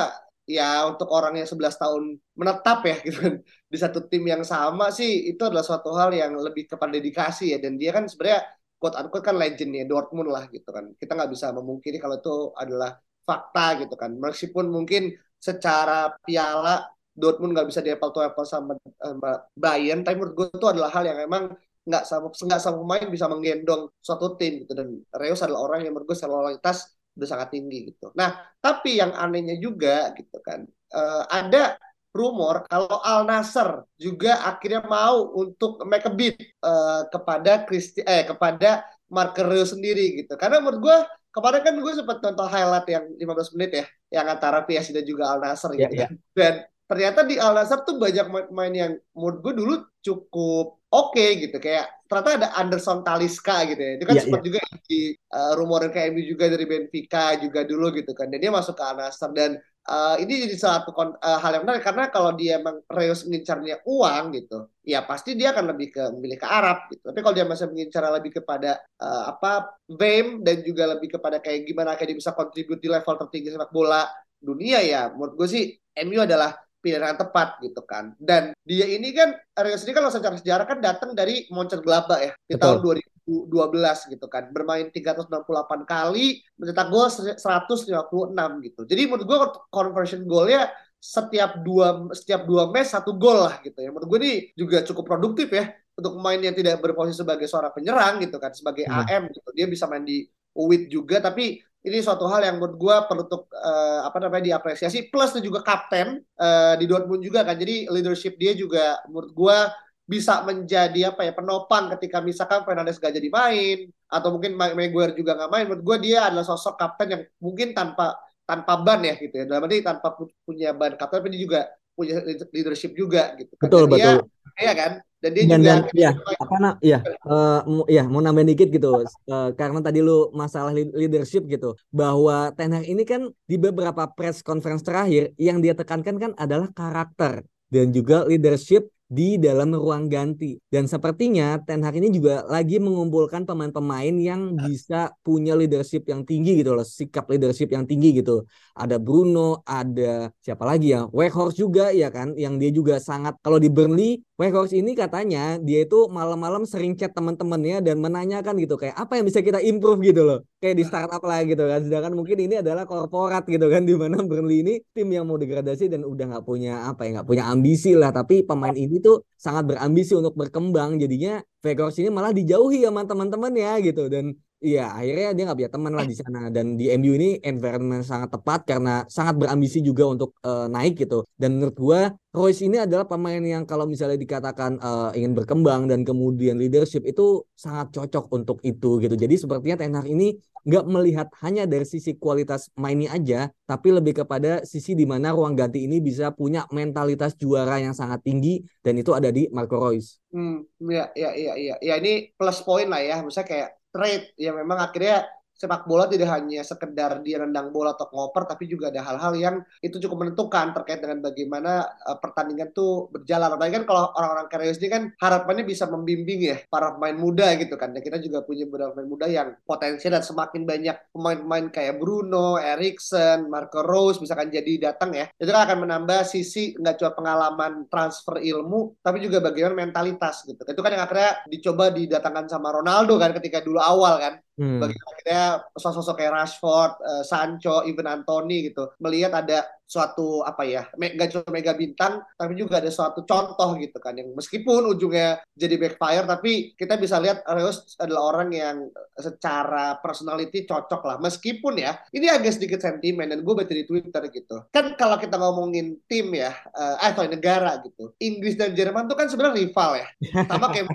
ya 0.57 0.85
untuk 0.91 1.07
orang 1.17 1.33
yang 1.39 1.47
11 1.47 1.75
tahun 1.81 2.03
menetap 2.39 2.79
ya 2.89 2.95
gitu 3.07 3.17
kan. 3.25 3.35
Di 3.71 3.77
satu 3.79 3.99
tim 4.11 4.23
yang 4.27 4.43
sama 4.43 4.91
sih 4.91 5.31
itu 5.31 5.41
adalah 5.47 5.63
suatu 5.63 5.89
hal 5.99 6.09
yang 6.21 6.33
lebih 6.37 6.63
kepada 6.71 6.91
dedikasi 6.97 7.55
ya. 7.55 7.57
Dan 7.63 7.79
dia 7.81 7.91
kan 7.95 8.05
sebenarnya 8.11 8.41
quote 8.81 8.95
unquote 8.99 9.25
kan 9.25 9.35
legend 9.41 9.71
ya 9.79 9.83
Dortmund 9.87 10.29
lah 10.35 10.43
gitu 10.51 10.69
kan. 10.75 10.85
Kita 10.99 11.11
nggak 11.17 11.31
bisa 11.33 11.47
memungkiri 11.55 11.97
kalau 12.03 12.15
itu 12.19 12.35
adalah 12.57 12.89
fakta 13.27 13.65
gitu 13.85 13.95
kan. 13.95 14.11
Meskipun 14.17 14.65
mungkin 14.67 15.01
secara 15.41 16.13
piala 16.25 16.85
Dortmund 17.11 17.51
nggak 17.55 17.67
bisa 17.69 17.81
di 17.85 17.91
apple 17.91 18.11
to 18.15 18.19
apple 18.23 18.47
sama, 18.47 18.73
sama 18.97 19.43
Bayern 19.57 20.01
tapi 20.05 20.15
menurut 20.19 20.35
gue 20.37 20.47
itu 20.55 20.67
adalah 20.67 20.89
hal 20.95 21.03
yang 21.03 21.19
emang 21.27 21.43
nggak 21.81 22.03
sama 22.05 22.29
nggak 22.29 22.61
sama 22.61 22.77
pemain 22.85 23.07
bisa 23.09 23.25
menggendong 23.31 23.89
suatu 23.99 24.37
tim 24.39 24.63
gitu. 24.63 24.73
Dan 24.77 25.01
Reus 25.15 25.41
adalah 25.41 25.61
orang 25.67 25.79
yang 25.85 25.93
menurut 25.95 26.13
gue 26.13 26.17
selaluitas 26.17 27.00
udah 27.15 27.27
sangat 27.27 27.53
tinggi 27.53 27.93
gitu. 27.93 28.11
Nah, 28.15 28.39
tapi 28.63 28.99
yang 28.99 29.11
anehnya 29.15 29.59
juga 29.59 30.11
gitu 30.15 30.39
kan, 30.43 30.63
uh, 30.95 31.23
ada 31.27 31.75
rumor 32.11 32.67
kalau 32.67 32.99
Al 33.07 33.23
Nasser 33.23 33.87
juga 33.95 34.43
akhirnya 34.43 34.83
mau 34.83 35.31
untuk 35.31 35.79
make 35.87 36.03
a 36.03 36.11
bid 36.11 36.35
uh, 36.59 37.07
kepada 37.07 37.63
Christi 37.63 38.03
eh 38.03 38.27
kepada 38.27 38.83
Markerio 39.07 39.63
sendiri 39.63 40.23
gitu. 40.23 40.35
Karena 40.35 40.59
menurut 40.59 40.79
gue 40.83 40.97
kemarin 41.31 41.61
kan 41.63 41.73
gue 41.79 41.93
sempat 41.95 42.19
nonton 42.19 42.47
highlight 42.51 42.87
yang 42.91 43.05
15 43.15 43.55
menit 43.55 43.71
ya, 43.71 43.85
yang 44.11 44.27
antara 44.27 44.63
PSG 44.67 44.91
dan 44.91 45.05
juga 45.07 45.31
Al 45.31 45.39
Nasser 45.39 45.71
gitu 45.75 45.87
yeah, 45.87 46.07
yeah. 46.07 46.11
Dan 46.35 46.53
ternyata 46.91 47.23
di 47.23 47.39
Al 47.39 47.55
Nasser 47.55 47.87
tuh 47.87 47.95
banyak 47.95 48.51
main 48.51 48.73
yang 48.75 48.91
menurut 49.15 49.39
gue 49.39 49.53
dulu 49.55 49.75
cukup 50.03 50.83
oke 50.91 51.15
okay, 51.15 51.39
gitu. 51.39 51.55
Kayak 51.55 51.87
ternyata 52.03 52.29
ada 52.35 52.49
Anderson 52.59 52.99
Taliska 52.99 53.63
gitu 53.71 53.79
ya. 53.79 53.91
Itu 53.95 54.03
kan 54.03 54.19
yeah, 54.19 54.23
sempat 54.27 54.43
yeah. 54.43 54.47
juga 54.51 54.59
di 54.83 55.01
uh, 55.31 55.55
rumorin 55.55 55.87
ke 55.95 56.11
MU 56.11 56.19
juga 56.27 56.51
dari 56.51 56.67
Benfica 56.67 57.39
juga 57.39 57.63
dulu 57.63 57.95
gitu 57.95 58.11
kan. 58.11 58.27
Dan 58.27 58.43
dia 58.43 58.51
masuk 58.51 58.75
ke 58.75 58.83
Al 58.83 58.99
Nassr 58.99 59.31
dan 59.31 59.55
uh, 59.87 60.19
ini 60.19 60.43
jadi 60.43 60.55
satu 60.59 60.91
uh, 60.91 61.39
hal 61.39 61.51
yang 61.55 61.63
menarik. 61.63 61.79
Karena 61.79 62.11
kalau 62.11 62.35
dia 62.35 62.59
emang 62.59 62.83
Reus 62.91 63.23
mengincarnya 63.23 63.79
uang 63.87 64.35
gitu 64.35 64.67
ya 64.83 65.07
pasti 65.07 65.39
dia 65.39 65.55
akan 65.55 65.71
lebih 65.71 65.95
ke 65.95 66.03
memilih 66.11 66.43
ke 66.43 66.47
Arab 66.51 66.91
gitu. 66.91 67.07
Tapi 67.07 67.19
kalau 67.23 67.35
dia 67.39 67.47
masih 67.47 67.71
mengincar 67.71 68.03
lebih 68.11 68.43
kepada 68.43 68.83
uh, 68.99 69.31
apa 69.31 69.79
fame 69.87 70.43
dan 70.43 70.59
juga 70.59 70.91
lebih 70.91 71.15
kepada 71.15 71.39
kayak 71.39 71.63
gimana 71.63 71.95
kayak 71.95 72.11
dia 72.11 72.19
bisa 72.19 72.35
kontribut 72.35 72.83
di 72.83 72.91
level 72.91 73.15
tertinggi 73.15 73.55
sepak 73.55 73.71
bola 73.71 74.03
dunia 74.41 74.81
ya 74.81 75.13
menurut 75.13 75.37
gue 75.37 75.47
sih 75.47 75.63
MU 76.01 76.17
adalah 76.17 76.57
pilihan 76.81 77.13
yang 77.13 77.21
tepat 77.21 77.61
gitu 77.61 77.81
kan. 77.85 78.17
Dan 78.17 78.57
dia 78.65 78.89
ini 78.89 79.13
kan 79.13 79.37
Arias 79.55 79.85
ini 79.85 79.93
kan 79.93 80.09
secara 80.09 80.35
sejarah 80.35 80.65
kan 80.65 80.81
datang 80.81 81.13
dari 81.13 81.45
Mönchengladbach 81.53 82.19
ya 82.19 82.33
di 82.49 82.57
Betul. 82.57 82.81
tahun 82.81 83.47
2012 83.47 84.13
gitu 84.17 84.27
kan. 84.27 84.49
Bermain 84.49 84.89
368 84.89 85.85
kali, 85.85 86.41
mencetak 86.57 86.87
gol 86.89 87.07
156 87.07 88.65
gitu. 88.65 88.81
Jadi 88.89 89.01
menurut 89.05 89.25
gue 89.29 89.37
conversion 89.69 90.25
golnya 90.25 90.73
setiap 91.01 91.65
dua 91.65 92.13
setiap 92.13 92.45
dua 92.45 92.69
match 92.69 92.93
satu 92.93 93.15
gol 93.15 93.45
lah 93.47 93.61
gitu 93.61 93.77
ya. 93.77 93.93
Menurut 93.93 94.09
gue 94.09 94.19
ini 94.25 94.33
juga 94.57 94.81
cukup 94.81 95.05
produktif 95.05 95.53
ya 95.53 95.69
untuk 95.93 96.17
pemain 96.17 96.41
yang 96.41 96.57
tidak 96.57 96.81
berposisi 96.81 97.21
sebagai 97.21 97.45
seorang 97.45 97.71
penyerang 97.71 98.17
gitu 98.25 98.41
kan, 98.41 98.51
sebagai 98.51 98.89
hmm. 98.89 99.05
AM 99.05 99.23
gitu. 99.29 99.49
Dia 99.53 99.65
bisa 99.69 99.85
main 99.85 100.01
di 100.01 100.25
UWIT 100.51 100.91
juga 100.91 101.23
tapi 101.23 101.63
ini 101.81 101.97
suatu 102.05 102.29
hal 102.29 102.45
yang 102.45 102.61
menurut 102.61 102.77
gue 102.77 102.95
perlu 103.09 103.25
untuk 103.25 103.49
uh, 103.57 104.05
apa 104.05 104.17
namanya 104.21 104.53
diapresiasi. 104.53 105.09
Plus 105.09 105.33
dan 105.33 105.41
juga 105.41 105.65
kapten 105.65 106.21
uh, 106.37 106.77
di 106.77 106.85
Dortmund 106.85 107.25
juga 107.25 107.41
kan. 107.41 107.57
Jadi 107.57 107.89
leadership 107.89 108.37
dia 108.37 108.53
juga 108.53 109.01
menurut 109.09 109.33
gue 109.33 109.57
bisa 110.05 110.45
menjadi 110.45 111.15
apa 111.15 111.25
ya 111.25 111.33
penopang 111.33 111.89
ketika 111.97 112.19
misalkan 112.19 112.67
Fernandes 112.67 112.99
gak 112.99 113.15
jadi 113.15 113.31
main 113.31 113.87
atau 114.11 114.35
mungkin 114.35 114.59
Maguire 114.59 115.17
juga 115.17 115.33
nggak 115.33 115.49
main. 115.49 115.65
Menurut 115.65 115.83
gue 115.83 115.97
dia 116.11 116.29
adalah 116.29 116.45
sosok 116.45 116.77
kapten 116.77 117.07
yang 117.17 117.21
mungkin 117.41 117.73
tanpa 117.73 118.13
tanpa 118.45 118.77
ban 118.77 119.01
ya 119.01 119.17
gitu 119.17 119.33
ya. 119.41 119.45
Dalam 119.49 119.65
arti 119.65 119.81
tanpa 119.81 120.13
punya 120.45 120.77
ban 120.77 120.93
kapten 120.93 121.17
tapi 121.25 121.33
dia 121.33 121.41
juga 121.41 121.61
punya 121.97 122.21
leadership 122.53 122.93
juga 122.93 123.35
gitu 123.35 123.53
kan. 123.59 123.67
betul 123.67 123.83
betul. 123.85 124.25
iya 124.57 124.73
kan 124.73 124.91
dan 125.21 125.29
dia 125.37 125.43
dan, 125.45 125.59
juga 125.61 125.69
dan, 125.69 125.79
ya 125.93 126.11
apa 126.41 126.55
nak 126.57 126.75
ya 126.81 126.99
uh, 127.29 127.61
ya 127.85 128.03
mau 128.09 128.19
nambahin 128.25 128.57
dikit 128.57 128.73
gitu 128.73 129.05
uh, 129.05 129.49
karena 129.53 129.79
tadi 129.79 130.01
lu 130.01 130.33
masalah 130.33 130.73
leadership 130.73 131.45
gitu 131.45 131.77
bahwa 131.93 132.49
Ten 132.57 132.73
Hag 132.73 132.89
ini 132.89 133.05
kan 133.05 133.29
di 133.45 133.61
beberapa 133.61 134.09
press 134.09 134.41
conference 134.41 134.81
terakhir 134.81 135.37
yang 135.37 135.61
dia 135.61 135.77
tekankan 135.77 136.17
kan 136.17 136.31
adalah 136.41 136.73
karakter 136.73 137.45
dan 137.69 137.93
juga 137.93 138.25
leadership 138.25 138.89
di 139.11 139.35
dalam 139.35 139.75
ruang 139.75 140.07
ganti. 140.07 140.55
Dan 140.71 140.87
sepertinya 140.87 141.59
Ten 141.59 141.83
Hag 141.83 141.99
ini 141.99 142.07
juga 142.15 142.47
lagi 142.47 142.79
mengumpulkan 142.79 143.43
pemain-pemain 143.43 144.15
yang 144.15 144.55
bisa 144.55 145.11
punya 145.19 145.51
leadership 145.51 146.07
yang 146.07 146.23
tinggi 146.23 146.63
gitu 146.63 146.71
loh, 146.71 146.87
sikap 146.87 147.27
leadership 147.27 147.75
yang 147.75 147.83
tinggi 147.83 148.23
gitu. 148.23 148.47
Ada 148.71 148.95
Bruno, 149.03 149.59
ada 149.67 150.31
siapa 150.39 150.63
lagi 150.63 150.95
ya? 150.95 151.11
Weghorst 151.11 151.59
juga 151.59 151.91
ya 151.91 152.07
kan, 152.07 152.39
yang 152.39 152.55
dia 152.55 152.71
juga 152.71 153.03
sangat 153.03 153.35
kalau 153.43 153.59
di 153.59 153.67
Burnley, 153.67 154.23
Weghorst 154.39 154.73
ini 154.73 154.95
katanya 154.95 155.59
dia 155.59 155.83
itu 155.83 156.07
malam-malam 156.07 156.63
sering 156.63 156.95
chat 156.95 157.11
teman-temannya 157.11 157.83
dan 157.83 157.99
menanyakan 157.99 158.57
gitu 158.57 158.79
kayak 158.79 158.95
apa 158.95 159.19
yang 159.19 159.27
bisa 159.27 159.43
kita 159.43 159.59
improve 159.59 160.01
gitu 160.01 160.23
loh. 160.23 160.41
Kayak 160.57 160.75
di 160.79 160.83
startup 160.87 161.21
lah 161.21 161.43
gitu 161.43 161.61
kan. 161.67 161.83
Sedangkan 161.83 162.15
mungkin 162.15 162.37
ini 162.39 162.63
adalah 162.63 162.87
korporat 162.87 163.43
gitu 163.45 163.67
kan 163.67 163.83
di 163.83 163.93
mana 163.93 164.23
Burnley 164.23 164.63
ini 164.63 164.73
tim 164.95 165.11
yang 165.11 165.27
mau 165.29 165.35
degradasi 165.37 165.91
dan 165.91 166.07
udah 166.07 166.25
nggak 166.31 166.45
punya 166.47 166.89
apa 166.89 167.05
ya 167.05 167.19
nggak 167.19 167.27
punya 167.27 167.43
ambisi 167.53 167.93
lah 167.93 168.09
tapi 168.09 168.41
pemain 168.41 168.73
ini 168.73 169.00
tuh 169.01 169.25
sangat 169.35 169.63
berambisi 169.75 170.13
untuk 170.15 170.33
berkembang. 170.37 171.01
Jadinya 171.01 171.41
Vegas 171.65 171.97
ini 172.01 172.09
malah 172.13 172.31
dijauhi 172.31 172.85
sama 172.85 173.01
teman-temannya 173.09 173.71
gitu. 173.87 174.07
Dan 174.07 174.37
Iya, 174.61 174.93
akhirnya 174.93 175.33
dia 175.33 175.43
nggak 175.49 175.57
punya 175.57 175.73
teman 175.73 175.93
lah 175.97 176.05
di 176.05 176.13
sana 176.13 176.53
dan 176.53 176.77
di 176.77 176.85
MU 176.93 177.17
ini 177.17 177.41
environment 177.41 178.05
sangat 178.05 178.29
tepat 178.29 178.61
karena 178.69 179.01
sangat 179.09 179.41
berambisi 179.41 179.81
juga 179.81 180.05
untuk 180.05 180.37
uh, 180.45 180.69
naik 180.69 181.01
gitu. 181.01 181.25
Dan 181.33 181.57
menurut 181.57 181.73
gua 181.81 182.01
Royce 182.29 182.61
ini 182.61 182.77
adalah 182.77 183.09
pemain 183.09 183.41
yang 183.41 183.65
kalau 183.65 183.89
misalnya 183.89 184.21
dikatakan 184.21 184.77
uh, 184.77 185.09
ingin 185.17 185.33
berkembang 185.33 185.89
dan 185.89 186.05
kemudian 186.05 186.61
leadership 186.61 187.01
itu 187.09 187.41
sangat 187.57 187.89
cocok 187.89 188.29
untuk 188.37 188.61
itu 188.61 189.01
gitu. 189.01 189.17
Jadi 189.17 189.33
sepertinya 189.41 189.81
Ten 189.81 189.97
Hag 189.97 190.05
ini 190.05 190.37
nggak 190.61 190.85
melihat 190.85 191.27
hanya 191.41 191.65
dari 191.65 191.81
sisi 191.81 192.13
kualitas 192.21 192.69
mainnya 192.77 193.17
aja, 193.17 193.49
tapi 193.65 193.89
lebih 193.89 194.21
kepada 194.21 194.61
sisi 194.61 194.93
di 194.93 195.09
mana 195.09 195.33
ruang 195.33 195.57
ganti 195.57 195.89
ini 195.89 195.97
bisa 195.97 196.29
punya 196.37 196.69
mentalitas 196.69 197.33
juara 197.33 197.81
yang 197.81 197.97
sangat 197.97 198.21
tinggi 198.21 198.61
dan 198.85 198.93
itu 198.93 199.09
ada 199.17 199.33
di 199.33 199.49
Marco 199.49 199.81
Royce. 199.81 200.21
Hmm, 200.29 200.61
ya, 200.85 201.09
ya, 201.17 201.33
ya, 201.33 201.57
ya, 201.57 201.75
ya 201.81 201.93
ini 201.97 202.29
plus 202.37 202.61
poin 202.61 202.85
lah 202.85 203.01
ya. 203.01 203.25
Misalnya 203.25 203.49
kayak 203.49 203.80
trade. 203.93 204.33
Yang 204.39 204.55
memang 204.65 204.79
akhirnya 204.81 205.27
sepak 205.61 205.85
bola 205.85 206.09
tidak 206.09 206.33
hanya 206.33 206.65
sekedar 206.65 207.21
dia 207.21 207.37
nendang 207.37 207.69
bola 207.69 207.93
atau 207.93 208.09
ngoper 208.09 208.49
tapi 208.49 208.65
juga 208.65 208.89
ada 208.89 209.05
hal-hal 209.05 209.33
yang 209.37 209.55
itu 209.85 210.01
cukup 210.01 210.25
menentukan 210.25 210.73
terkait 210.73 211.05
dengan 211.05 211.21
bagaimana 211.21 211.85
uh, 212.09 212.17
pertandingan 212.17 212.73
tuh 212.73 213.13
berjalan. 213.13 213.53
Apalagi 213.53 213.73
kan 213.77 213.85
kalau 213.85 214.09
orang-orang 214.17 214.47
Karius 214.49 214.81
ini 214.81 214.89
kan 214.89 215.03
harapannya 215.21 215.61
bisa 215.61 215.85
membimbing 215.85 216.41
ya 216.41 216.57
para 216.65 216.97
pemain 216.97 217.13
muda 217.13 217.53
gitu 217.61 217.77
kan. 217.77 217.93
Dan 217.93 218.01
kita 218.01 218.17
juga 218.17 218.41
punya 218.41 218.65
beberapa 218.65 218.97
pemain 218.97 219.09
muda 219.13 219.29
yang 219.29 219.53
potensial 219.61 220.17
dan 220.17 220.25
semakin 220.25 220.65
banyak 220.65 220.97
pemain-pemain 221.13 221.65
kayak 221.69 222.01
Bruno, 222.01 222.57
Erikson, 222.57 223.45
Marco 223.45 223.85
Rose 223.85 224.17
misalkan 224.17 224.49
jadi 224.49 224.91
datang 224.91 225.13
ya. 225.13 225.29
Itu 225.37 225.53
kan 225.53 225.69
akan 225.69 225.77
menambah 225.85 226.25
sisi 226.25 226.73
nggak 226.73 226.97
cuma 226.97 227.11
pengalaman 227.13 227.85
transfer 227.85 228.41
ilmu 228.41 228.97
tapi 229.05 229.21
juga 229.21 229.37
bagaimana 229.45 229.85
mentalitas 229.85 230.41
gitu. 230.49 230.57
Itu 230.65 230.81
kan 230.81 230.97
yang 230.97 231.05
akhirnya 231.05 231.45
dicoba 231.45 231.93
didatangkan 231.93 232.49
sama 232.49 232.73
Ronaldo 232.73 233.21
kan 233.21 233.29
ketika 233.37 233.61
dulu 233.61 233.77
awal 233.77 234.17
kan 234.17 234.33
Hmm. 234.59 234.83
Bagaimana 234.83 235.09
akhirnya 235.15 235.43
sosok-sosok 235.79 236.15
kayak 236.19 236.33
Rashford, 236.35 236.93
uh, 236.99 237.23
Sancho, 237.23 237.87
even 237.87 238.03
Anthony 238.03 238.67
gitu 238.71 238.91
melihat 238.99 239.31
ada 239.31 239.63
suatu 239.91 240.47
apa 240.47 240.63
ya 240.63 240.87
mega 240.95 241.27
cuma 241.27 241.51
mega 241.51 241.75
bintang 241.75 242.23
tapi 242.39 242.55
juga 242.55 242.79
ada 242.79 242.87
suatu 242.87 243.27
contoh 243.27 243.75
gitu 243.75 243.99
kan 243.99 244.15
yang 244.15 244.31
meskipun 244.31 244.87
ujungnya 244.87 245.43
jadi 245.51 245.75
backfire 245.75 246.23
tapi 246.23 246.71
kita 246.79 246.95
bisa 246.95 247.19
lihat 247.19 247.43
Reus 247.43 247.99
adalah 247.99 248.31
orang 248.31 248.49
yang 248.55 248.77
secara 249.19 249.99
personality 249.99 250.63
cocok 250.63 251.01
lah. 251.03 251.17
Meskipun 251.19 251.81
ya 251.81 251.99
ini 252.15 252.31
agak 252.31 252.55
sedikit 252.55 252.79
sentimen 252.79 253.27
dan 253.27 253.43
gue 253.43 253.53
baca 253.53 253.73
di 253.73 253.83
Twitter 253.83 254.23
gitu. 254.31 254.63
Kan 254.71 254.95
kalau 254.95 255.19
kita 255.19 255.35
ngomongin 255.35 255.99
tim 256.07 256.31
ya 256.31 256.55
uh, 256.71 257.01
eh 257.03 257.11
sorry 257.11 257.29
negara 257.33 257.81
gitu 257.83 258.15
Inggris 258.21 258.55
dan 258.55 258.71
Jerman 258.71 259.11
tuh 259.11 259.17
kan 259.19 259.27
sebenarnya 259.27 259.67
rival 259.67 259.91
ya. 259.99 260.07
Sama 260.47 260.71
kayak 260.71 260.87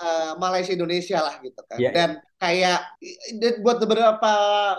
uh, 0.00 0.32
Malaysia 0.42 0.72
Indonesia 0.72 1.18
lah 1.20 1.36
gitu 1.44 1.60
kan. 1.68 1.78
Yeah. 1.78 1.92
dan 1.92 2.10
kayak 2.38 2.80
buat 3.66 3.82
beberapa 3.82 4.32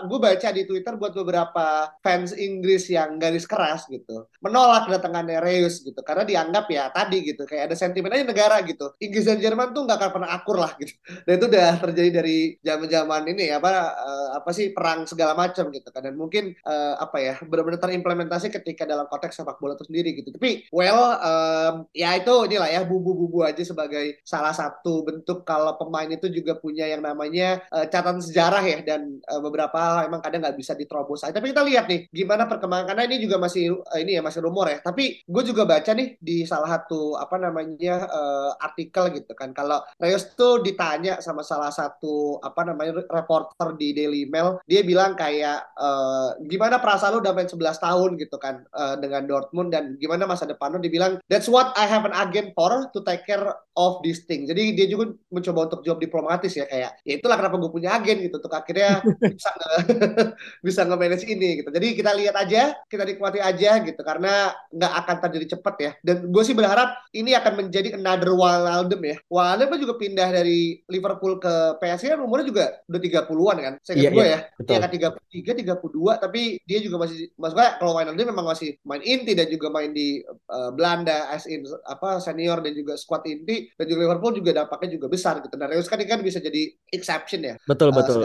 gue 0.08 0.18
baca 0.18 0.48
di 0.48 0.64
Twitter 0.64 0.96
buat 0.96 1.12
beberapa 1.12 1.92
fans 2.00 2.32
Inggris 2.32 2.88
yang 2.88 3.20
garis 3.20 3.44
keras 3.44 3.59
gitu. 3.90 4.30
Menolak 4.40 4.88
kedatangannya 4.88 5.42
Reus 5.42 5.82
gitu. 5.82 6.00
Karena 6.00 6.24
dianggap 6.24 6.66
ya 6.70 6.88
tadi 6.94 7.18
gitu 7.26 7.42
kayak 7.44 7.72
ada 7.72 7.76
sentimen 7.76 8.12
aja 8.14 8.24
negara 8.24 8.62
gitu. 8.62 8.94
Inggris 9.02 9.26
dan 9.26 9.42
Jerman 9.42 9.74
tuh 9.74 9.84
nggak 9.84 9.98
akan 9.98 10.10
pernah 10.14 10.30
akur 10.30 10.56
lah 10.56 10.72
gitu. 10.78 10.92
Dan 11.26 11.32
itu 11.40 11.46
udah 11.50 11.70
terjadi 11.82 12.10
dari 12.22 12.38
zaman-zaman 12.62 13.22
ini 13.32 13.50
apa 13.50 13.70
uh, 13.96 14.28
apa 14.38 14.50
sih 14.54 14.70
perang 14.70 15.04
segala 15.04 15.34
macam 15.34 15.68
gitu 15.72 15.88
kan. 15.90 16.02
Dan 16.04 16.14
mungkin 16.14 16.54
uh, 16.64 16.94
apa 17.02 17.18
ya 17.18 17.34
benar-benar 17.42 17.80
terimplementasi 17.82 18.54
ketika 18.54 18.86
dalam 18.86 19.10
konteks 19.10 19.42
sepak 19.42 19.58
bola 19.58 19.74
itu 19.74 19.88
sendiri 19.88 20.14
gitu. 20.14 20.30
Tapi 20.30 20.70
well 20.70 21.18
um, 21.18 21.74
ya 21.90 22.14
itu 22.14 22.32
inilah 22.46 22.70
ya 22.70 22.82
bubu-bubu 22.86 23.42
aja 23.42 23.62
sebagai 23.66 24.22
salah 24.22 24.54
satu 24.54 25.02
bentuk 25.02 25.42
kalau 25.42 25.74
pemain 25.74 26.08
itu 26.08 26.30
juga 26.30 26.56
punya 26.56 26.86
yang 26.86 27.02
namanya 27.02 27.60
uh, 27.74 27.86
catatan 27.90 28.22
sejarah 28.22 28.62
ya. 28.62 28.78
Dan 28.86 29.18
uh, 29.26 29.40
beberapa 29.42 29.76
hal 29.76 30.06
emang 30.06 30.22
kadang 30.22 30.46
nggak 30.46 30.58
bisa 30.58 30.78
diterobos. 30.78 31.26
Tapi 31.26 31.50
kita 31.50 31.66
lihat 31.66 31.90
nih 31.90 32.06
gimana 32.10 32.46
perkembangan 32.46 32.94
karena 32.94 33.02
ini 33.10 33.16
juga 33.26 33.42
masih 33.42 33.49
uh, 33.56 33.98
ini 33.98 34.18
ya 34.18 34.22
masih 34.22 34.44
rumor 34.44 34.70
ya. 34.70 34.78
Tapi 34.78 35.26
gue 35.26 35.42
juga 35.42 35.66
baca 35.66 35.90
nih 35.90 36.20
di 36.20 36.46
salah 36.46 36.78
satu 36.78 37.18
apa 37.18 37.36
namanya 37.40 38.06
uh, 38.06 38.50
artikel 38.62 39.10
gitu 39.16 39.32
kan 39.34 39.50
kalau 39.50 39.82
Reus 39.98 40.30
tuh 40.38 40.62
ditanya 40.62 41.18
sama 41.18 41.42
salah 41.42 41.72
satu 41.74 42.38
apa 42.44 42.62
namanya 42.62 43.02
reporter 43.10 43.74
di 43.74 43.90
Daily 43.96 44.30
Mail, 44.30 44.62
dia 44.68 44.86
bilang 44.86 45.18
kayak 45.18 45.74
uh, 45.74 46.38
gimana 46.46 46.78
perasaan 46.78 47.18
lu 47.18 47.24
udah 47.24 47.34
main 47.34 47.50
11 47.50 47.58
tahun 47.80 48.10
gitu 48.20 48.36
kan 48.38 48.62
uh, 48.76 48.94
dengan 49.00 49.26
Dortmund 49.26 49.74
dan 49.74 49.98
gimana 49.98 50.28
masa 50.28 50.46
depan 50.46 50.76
lu 50.76 50.78
dibilang 50.78 51.18
that's 51.26 51.50
what 51.50 51.74
I 51.74 51.88
have 51.90 52.06
an 52.06 52.14
agent 52.14 52.54
for 52.54 52.70
to 52.92 52.98
take 53.02 53.26
care 53.26 53.42
of 53.74 54.04
this 54.04 54.28
thing. 54.28 54.44
Jadi 54.44 54.76
dia 54.76 54.86
juga 54.86 55.16
mencoba 55.32 55.72
untuk 55.72 55.80
jawab 55.82 56.00
diplomatis 56.02 56.52
ya 56.52 56.68
kayak 56.68 57.00
ya 57.02 57.14
itulah 57.16 57.36
kenapa 57.40 57.56
gue 57.56 57.70
punya 57.72 57.96
agen 57.96 58.20
gitu 58.20 58.36
untuk 58.36 58.52
akhirnya 58.52 59.00
bisa 59.34 59.50
nge 59.56 59.70
bisa 60.66 60.80
nge-manage 60.84 61.26
ini 61.26 61.48
gitu. 61.64 61.70
Jadi 61.72 61.86
kita 61.96 62.10
lihat 62.14 62.34
aja, 62.36 62.76
kita 62.86 63.02
nikmati 63.08 63.39
aja 63.40 63.80
gitu 63.82 64.00
karena 64.04 64.52
nggak 64.70 64.92
akan 65.04 65.16
terjadi 65.28 65.46
cepat 65.56 65.74
ya. 65.80 65.90
Dan 66.04 66.28
gue 66.28 66.42
sih 66.44 66.54
berharap 66.54 66.96
ini 67.16 67.34
akan 67.34 67.66
menjadi 67.66 67.96
another 67.96 68.36
Wijnaldum 68.36 69.00
ya. 69.02 69.16
Wijnaldum 69.26 69.78
juga 69.80 69.94
pindah 69.98 70.28
dari 70.30 70.80
Liverpool 70.86 71.40
ke 71.42 71.80
PSG 71.80 72.14
kan 72.14 72.20
umurnya 72.20 72.46
juga 72.46 72.64
udah 72.86 73.00
30-an 73.00 73.56
kan. 73.60 73.74
Saya 73.82 73.96
yeah, 73.98 74.12
gue 74.12 74.24
yeah, 74.24 74.40
ya. 74.58 74.66
Dia 74.66 74.78
kan 74.80 74.90
33, 75.32 75.64
32 75.64 76.24
tapi 76.24 76.42
dia 76.64 76.78
juga 76.84 76.96
masih 77.06 77.32
maksudnya 77.34 77.70
kalau 77.80 77.92
Wijnaldum 77.96 78.26
memang 78.30 78.46
masih 78.52 78.76
main 78.84 79.02
inti 79.02 79.32
dan 79.32 79.48
juga 79.48 79.72
main 79.72 79.90
di 79.90 80.20
uh, 80.26 80.70
Belanda 80.74 81.32
as 81.32 81.48
in 81.48 81.64
apa 81.86 82.20
senior 82.20 82.60
dan 82.60 82.72
juga 82.76 82.94
squad 83.00 83.24
inti 83.26 83.72
dan 83.74 83.84
juga 83.88 84.00
Liverpool 84.06 84.36
juga 84.36 84.64
dampaknya 84.64 85.00
juga 85.00 85.06
besar 85.08 85.40
gitu. 85.42 85.56
Dan 85.56 85.68
Reus 85.72 85.88
kan 85.88 85.98
ini 85.98 86.08
kan 86.08 86.20
bisa 86.20 86.38
jadi 86.38 86.70
exception 86.92 87.40
ya. 87.42 87.54
Betul 87.64 87.90
uh, 87.90 87.96
betul. 87.96 88.20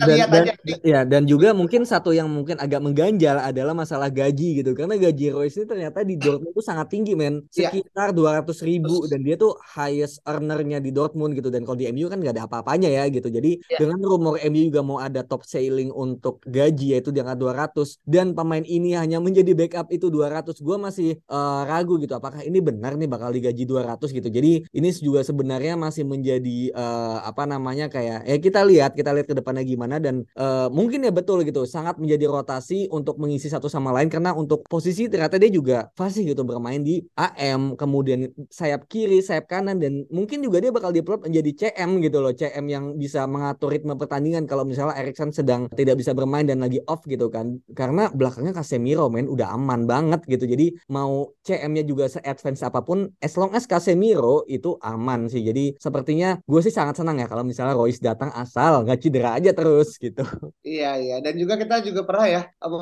Dan, 0.00 0.16
dan, 0.32 0.44
ya 0.80 1.00
dan 1.04 1.22
juga 1.28 1.52
mungkin 1.52 1.84
satu 1.84 2.10
yang 2.10 2.26
mungkin 2.32 2.56
agak 2.56 2.80
mengganjal 2.80 3.38
adalah 3.38 3.76
masalah 3.76 4.08
gaji 4.08 4.64
gitu. 4.64 4.72
Karena 4.72 4.96
gaji 4.96 5.30
Royce 5.36 5.60
ini 5.60 5.66
ternyata 5.68 6.00
di 6.02 6.16
Dortmund 6.16 6.56
itu 6.56 6.64
sangat 6.64 6.88
tinggi 6.88 7.12
men. 7.12 7.44
Iya. 7.52 7.68
sekitar 7.70 8.16
dua 8.16 8.40
ratus 8.40 8.64
ribu 8.64 9.04
dan 9.06 9.20
dia 9.20 9.36
tuh 9.36 9.54
highest 9.76 10.24
earnernya 10.24 10.80
di 10.80 10.90
Dortmund 10.90 11.36
gitu. 11.36 11.52
Dan 11.52 11.68
kalau 11.68 11.76
di 11.76 11.86
MU 11.92 12.08
kan 12.08 12.18
nggak 12.18 12.34
ada 12.34 12.44
apa-apanya 12.48 12.88
ya 12.88 13.04
gitu. 13.12 13.28
Jadi 13.28 13.60
ya. 13.68 13.78
dengan 13.84 14.00
rumor 14.00 14.40
MU 14.40 14.62
juga 14.72 14.80
mau 14.80 14.98
ada 14.98 15.20
top 15.20 15.44
sailing 15.44 15.92
untuk 15.92 16.40
gaji 16.48 16.96
yaitu 16.96 17.12
di 17.12 17.20
angka 17.20 17.36
200 17.36 18.00
dan 18.08 18.32
pemain 18.32 18.64
ini 18.64 18.96
hanya 18.96 19.20
menjadi 19.20 19.52
backup 19.52 19.92
itu 19.92 20.08
200 20.08 20.56
gue 20.56 20.76
masih 20.80 21.10
uh, 21.28 21.68
ragu 21.68 22.00
gitu. 22.00 22.16
Apakah 22.16 22.40
ini 22.42 22.64
benar 22.64 22.96
nih 22.96 23.08
bakal 23.08 23.30
digaji 23.30 23.68
200 23.68 24.08
gitu? 24.08 24.28
Jadi 24.32 24.64
ini 24.72 24.88
juga 24.96 25.20
sebenarnya 25.20 25.76
masih 25.76 26.08
menjadi 26.08 26.72
uh, 26.72 27.28
apa 27.28 27.44
namanya 27.44 27.92
kayak 27.92 28.24
ya 28.24 28.36
kita 28.40 28.64
lihat 28.64 28.96
kita 28.96 29.12
lihat 29.12 29.28
ke 29.28 29.36
depannya 29.36 29.65
gimana 29.66 29.98
dan 29.98 30.22
uh, 30.38 30.70
mungkin 30.70 31.02
ya 31.02 31.10
betul 31.10 31.42
gitu 31.42 31.66
sangat 31.66 31.98
menjadi 31.98 32.30
rotasi 32.30 32.86
untuk 32.94 33.18
mengisi 33.18 33.50
satu 33.50 33.66
sama 33.66 33.90
lain 33.90 34.06
karena 34.06 34.32
untuk 34.32 34.62
posisi 34.70 35.10
ternyata 35.10 35.36
dia 35.36 35.50
juga 35.50 35.90
fasih 35.98 36.32
gitu 36.32 36.46
bermain 36.46 36.80
di 36.80 37.02
AM 37.18 37.74
kemudian 37.74 38.30
sayap 38.48 38.86
kiri 38.86 39.18
sayap 39.18 39.50
kanan 39.50 39.82
dan 39.82 40.06
mungkin 40.08 40.40
juga 40.40 40.62
dia 40.62 40.70
bakal 40.70 40.94
diplot 40.94 41.26
menjadi 41.26 41.50
CM 41.66 41.98
gitu 41.98 42.22
loh 42.22 42.30
CM 42.30 42.64
yang 42.70 42.84
bisa 42.94 43.26
mengatur 43.26 43.74
ritme 43.74 43.98
pertandingan 43.98 44.46
kalau 44.46 44.62
misalnya 44.62 44.94
Erikson 45.00 45.34
sedang 45.34 45.66
tidak 45.74 45.98
bisa 45.98 46.14
bermain 46.14 46.46
dan 46.46 46.62
lagi 46.62 46.78
off 46.86 47.02
gitu 47.08 47.32
kan. 47.32 47.58
Karena 47.72 48.12
belakangnya 48.12 48.54
Casemiro 48.54 49.10
men 49.10 49.26
udah 49.26 49.56
aman 49.56 49.88
banget 49.88 50.22
gitu. 50.28 50.44
Jadi 50.46 50.76
mau 50.92 51.32
CM-nya 51.42 51.82
juga 51.82 52.06
se-advance 52.06 52.62
apa 52.62 52.84
pun 52.84 53.08
as 53.18 53.34
long 53.34 53.50
as 53.56 53.64
Casemiro 53.64 54.44
itu 54.46 54.76
aman 54.84 55.26
sih. 55.32 55.40
Jadi 55.42 55.74
sepertinya 55.80 56.36
gue 56.44 56.60
sih 56.60 56.72
sangat 56.72 57.00
senang 57.00 57.18
ya 57.18 57.26
kalau 57.26 57.42
misalnya 57.42 57.74
Royce 57.74 58.00
datang 58.04 58.30
asal 58.36 58.84
nggak 58.84 59.00
cedera 59.00 59.40
aja 59.40 59.55
terus 59.56 59.88
gitu. 60.04 60.22
Iya 60.66 60.86
iya 61.02 61.14
dan 61.24 61.34
juga 61.40 61.54
kita 61.62 61.74
juga 61.86 62.02
pernah 62.08 62.26
ya 62.34 62.40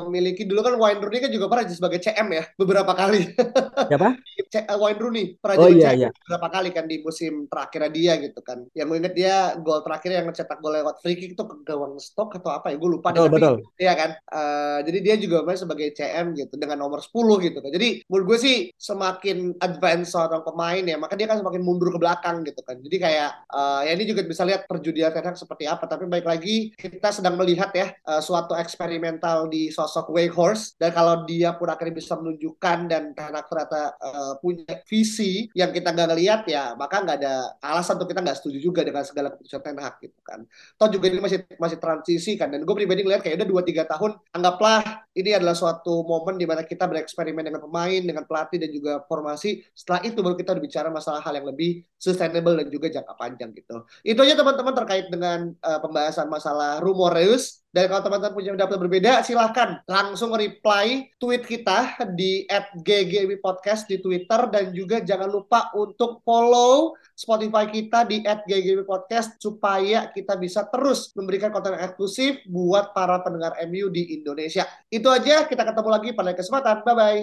memiliki 0.09 0.41
dulu 0.49 0.59
kan 0.65 0.73
Wayne 0.81 0.99
Rooney 1.05 1.19
kan 1.23 1.29
juga 1.35 1.45
pernah 1.49 1.63
jadi 1.69 1.77
sebagai 1.77 1.99
CM 2.01 2.27
ya 2.33 2.43
beberapa 2.57 2.91
kali. 2.97 3.17
Siapa? 3.87 4.17
C- 4.51 4.65
uh, 4.67 4.77
Wayne 4.81 4.99
Rooney 4.99 5.23
pernah 5.39 5.57
Oh 5.57 5.69
jadi 5.69 5.73
iya 5.75 5.89
CM 5.89 5.99
iya. 5.99 6.09
beberapa 6.25 6.47
kali 6.51 6.69
kan 6.75 6.85
di 6.89 6.95
musim 7.05 7.45
terakhirnya 7.47 7.91
dia 7.93 8.13
gitu 8.25 8.39
kan. 8.41 8.57
Yang 8.73 8.87
inget 8.99 9.13
dia 9.15 9.35
gol 9.61 9.79
terakhir 9.85 10.09
yang 10.17 10.25
mencetak 10.27 10.57
gol 10.59 10.73
lewat 10.75 10.95
free 11.03 11.15
kick 11.15 11.37
itu 11.37 11.43
ke 11.45 11.55
gawang 11.67 11.93
stok 12.01 12.41
atau 12.41 12.51
apa 12.57 12.73
ya 12.73 12.75
gue 12.81 12.89
lupa 12.89 13.13
deh 13.15 13.21
Betul 13.21 13.27
tapi 13.27 13.39
betul. 13.39 13.55
Iya 13.75 13.91
kan, 13.99 14.11
Eh, 14.35 14.79
jadi 14.87 14.99
dia 15.03 15.15
juga 15.19 15.43
main 15.43 15.59
sebagai 15.59 15.91
CM 15.91 16.31
gitu 16.31 16.55
dengan 16.55 16.79
nomor 16.79 17.03
10 17.03 17.37
gitu 17.43 17.59
kan. 17.59 17.67
Jadi 17.75 18.07
menurut 18.07 18.25
gue 18.35 18.39
sih 18.39 18.55
semakin 18.79 19.59
advance 19.59 20.15
seorang 20.15 20.41
pemain 20.47 20.79
ya, 20.79 20.95
maka 20.95 21.19
dia 21.19 21.27
kan 21.27 21.43
semakin 21.43 21.59
mundur 21.59 21.91
ke 21.91 21.99
belakang 21.99 22.39
gitu 22.47 22.63
kan. 22.63 22.79
Jadi 22.79 22.97
kayak 23.03 23.29
eh, 23.51 23.79
ya 23.87 23.91
ini 23.99 24.03
juga 24.07 24.23
bisa 24.23 24.43
lihat 24.47 24.63
perjudian 24.65 25.11
Ten 25.11 25.35
seperti 25.35 25.67
apa. 25.67 25.83
Tapi 25.91 26.07
baik 26.07 26.23
lagi 26.23 26.64
kita 26.73 27.13
sedang 27.13 27.37
melihat 27.37 27.69
ya 27.75 27.93
eh, 27.93 28.21
suatu 28.23 28.57
eksperimental 28.57 29.45
di 29.45 29.69
sosok 29.69 30.09
Wakehorse 30.09 30.73
dan 30.81 30.89
kalau 30.89 31.27
dia 31.29 31.53
pun 31.53 31.69
akhirnya 31.69 32.01
bisa 32.01 32.17
menunjukkan 32.17 32.77
dan 32.89 33.13
Hag 33.13 33.45
ternyata 33.45 33.93
eh, 33.99 34.33
punya 34.41 34.73
visi 34.89 35.51
yang 35.53 35.69
kita 35.69 35.93
nggak 35.93 36.07
ngelihat 36.15 36.41
ya, 36.49 36.73
maka 36.73 37.03
nggak 37.03 37.17
ada 37.21 37.35
alasan 37.61 37.99
untuk 37.99 38.15
kita 38.15 38.21
nggak 38.23 38.37
setuju 38.39 38.57
juga 38.61 38.81
dengan 38.81 39.03
segala 39.05 39.33
keputusan 39.35 39.61
Ten 39.61 39.77
Hag 39.77 39.95
gitu 40.01 40.19
kan. 40.25 40.39
Toh 40.79 40.87
juga 40.89 41.05
ini 41.11 41.19
masih 41.21 41.39
masih 41.59 41.77
transisi 41.77 42.39
kan 42.39 42.49
dan 42.49 42.63
gue 42.63 42.75
pribadi 42.75 43.03
ngeliat 43.03 43.21
kayak 43.21 43.43
udah 43.43 43.47
2-3 43.65 43.91
tahun 43.91 44.11
anggaplah 44.33 45.05
ini 45.15 45.31
adalah 45.31 45.55
suatu 45.55 46.03
momen 46.03 46.35
di 46.35 46.43
mana 46.43 46.67
kita 46.67 46.91
bereksperimen 46.91 47.39
dengan 47.39 47.63
pemain, 47.63 48.01
dengan 48.03 48.27
pelatih 48.27 48.59
dan 48.59 48.69
juga 48.71 48.99
formasi. 49.07 49.63
Setelah 49.71 50.03
itu 50.03 50.19
baru 50.19 50.35
kita 50.35 50.51
berbicara 50.51 50.91
masalah 50.91 51.23
hal 51.23 51.39
yang 51.39 51.47
lebih 51.47 51.87
sustainable 51.95 52.59
dan 52.59 52.67
juga 52.67 52.87
jangka 52.91 53.13
panjang 53.15 53.55
gitu. 53.55 53.87
Itu 54.03 54.19
aja 54.27 54.35
teman-teman 54.35 54.75
terkait 54.75 55.07
dengan 55.07 55.55
uh, 55.63 55.79
pembahasan 55.79 56.27
masalah 56.27 56.54
Rumoreus. 56.81 57.65
Dan 57.75 57.91
kalau 57.91 58.07
teman-teman 58.07 58.31
punya 58.31 58.51
pendapat 58.55 58.77
berbeda, 58.87 59.11
silahkan 59.19 59.83
langsung 59.83 60.31
reply 60.31 61.11
tweet 61.19 61.43
kita 61.43 62.07
di 62.15 62.47
@ggw 62.79 63.35
podcast 63.43 63.83
di 63.91 63.99
Twitter 63.99 64.47
dan 64.47 64.71
juga 64.71 65.03
jangan 65.03 65.27
lupa 65.27 65.75
untuk 65.75 66.23
follow 66.23 66.95
Spotify 67.19 67.67
kita 67.67 68.07
di 68.07 68.23
@ggw 68.23 68.87
podcast 68.87 69.35
supaya 69.43 70.07
kita 70.07 70.39
bisa 70.39 70.63
terus 70.71 71.11
memberikan 71.19 71.51
konten 71.51 71.75
eksklusif 71.75 72.47
buat 72.47 72.95
para 72.95 73.19
pendengar 73.19 73.59
MU 73.67 73.91
di 73.91 74.23
Indonesia. 74.23 74.63
Itu 74.87 75.11
aja, 75.11 75.43
kita 75.43 75.67
ketemu 75.67 75.89
lagi 75.91 76.09
pada 76.15 76.31
kesempatan. 76.31 76.79
Bye 76.87 76.95
bye. 76.95 77.21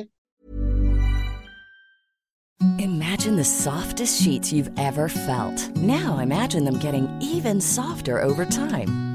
Imagine 2.78 3.36
the 3.36 3.44
softest 3.44 4.20
sheets 4.20 4.52
you've 4.52 4.70
ever 4.78 5.08
felt. 5.08 5.56
Now 5.80 6.20
imagine 6.20 6.64
them 6.64 6.78
getting 6.78 7.08
even 7.20 7.60
softer 7.60 8.20
over 8.20 8.44
time. 8.44 9.11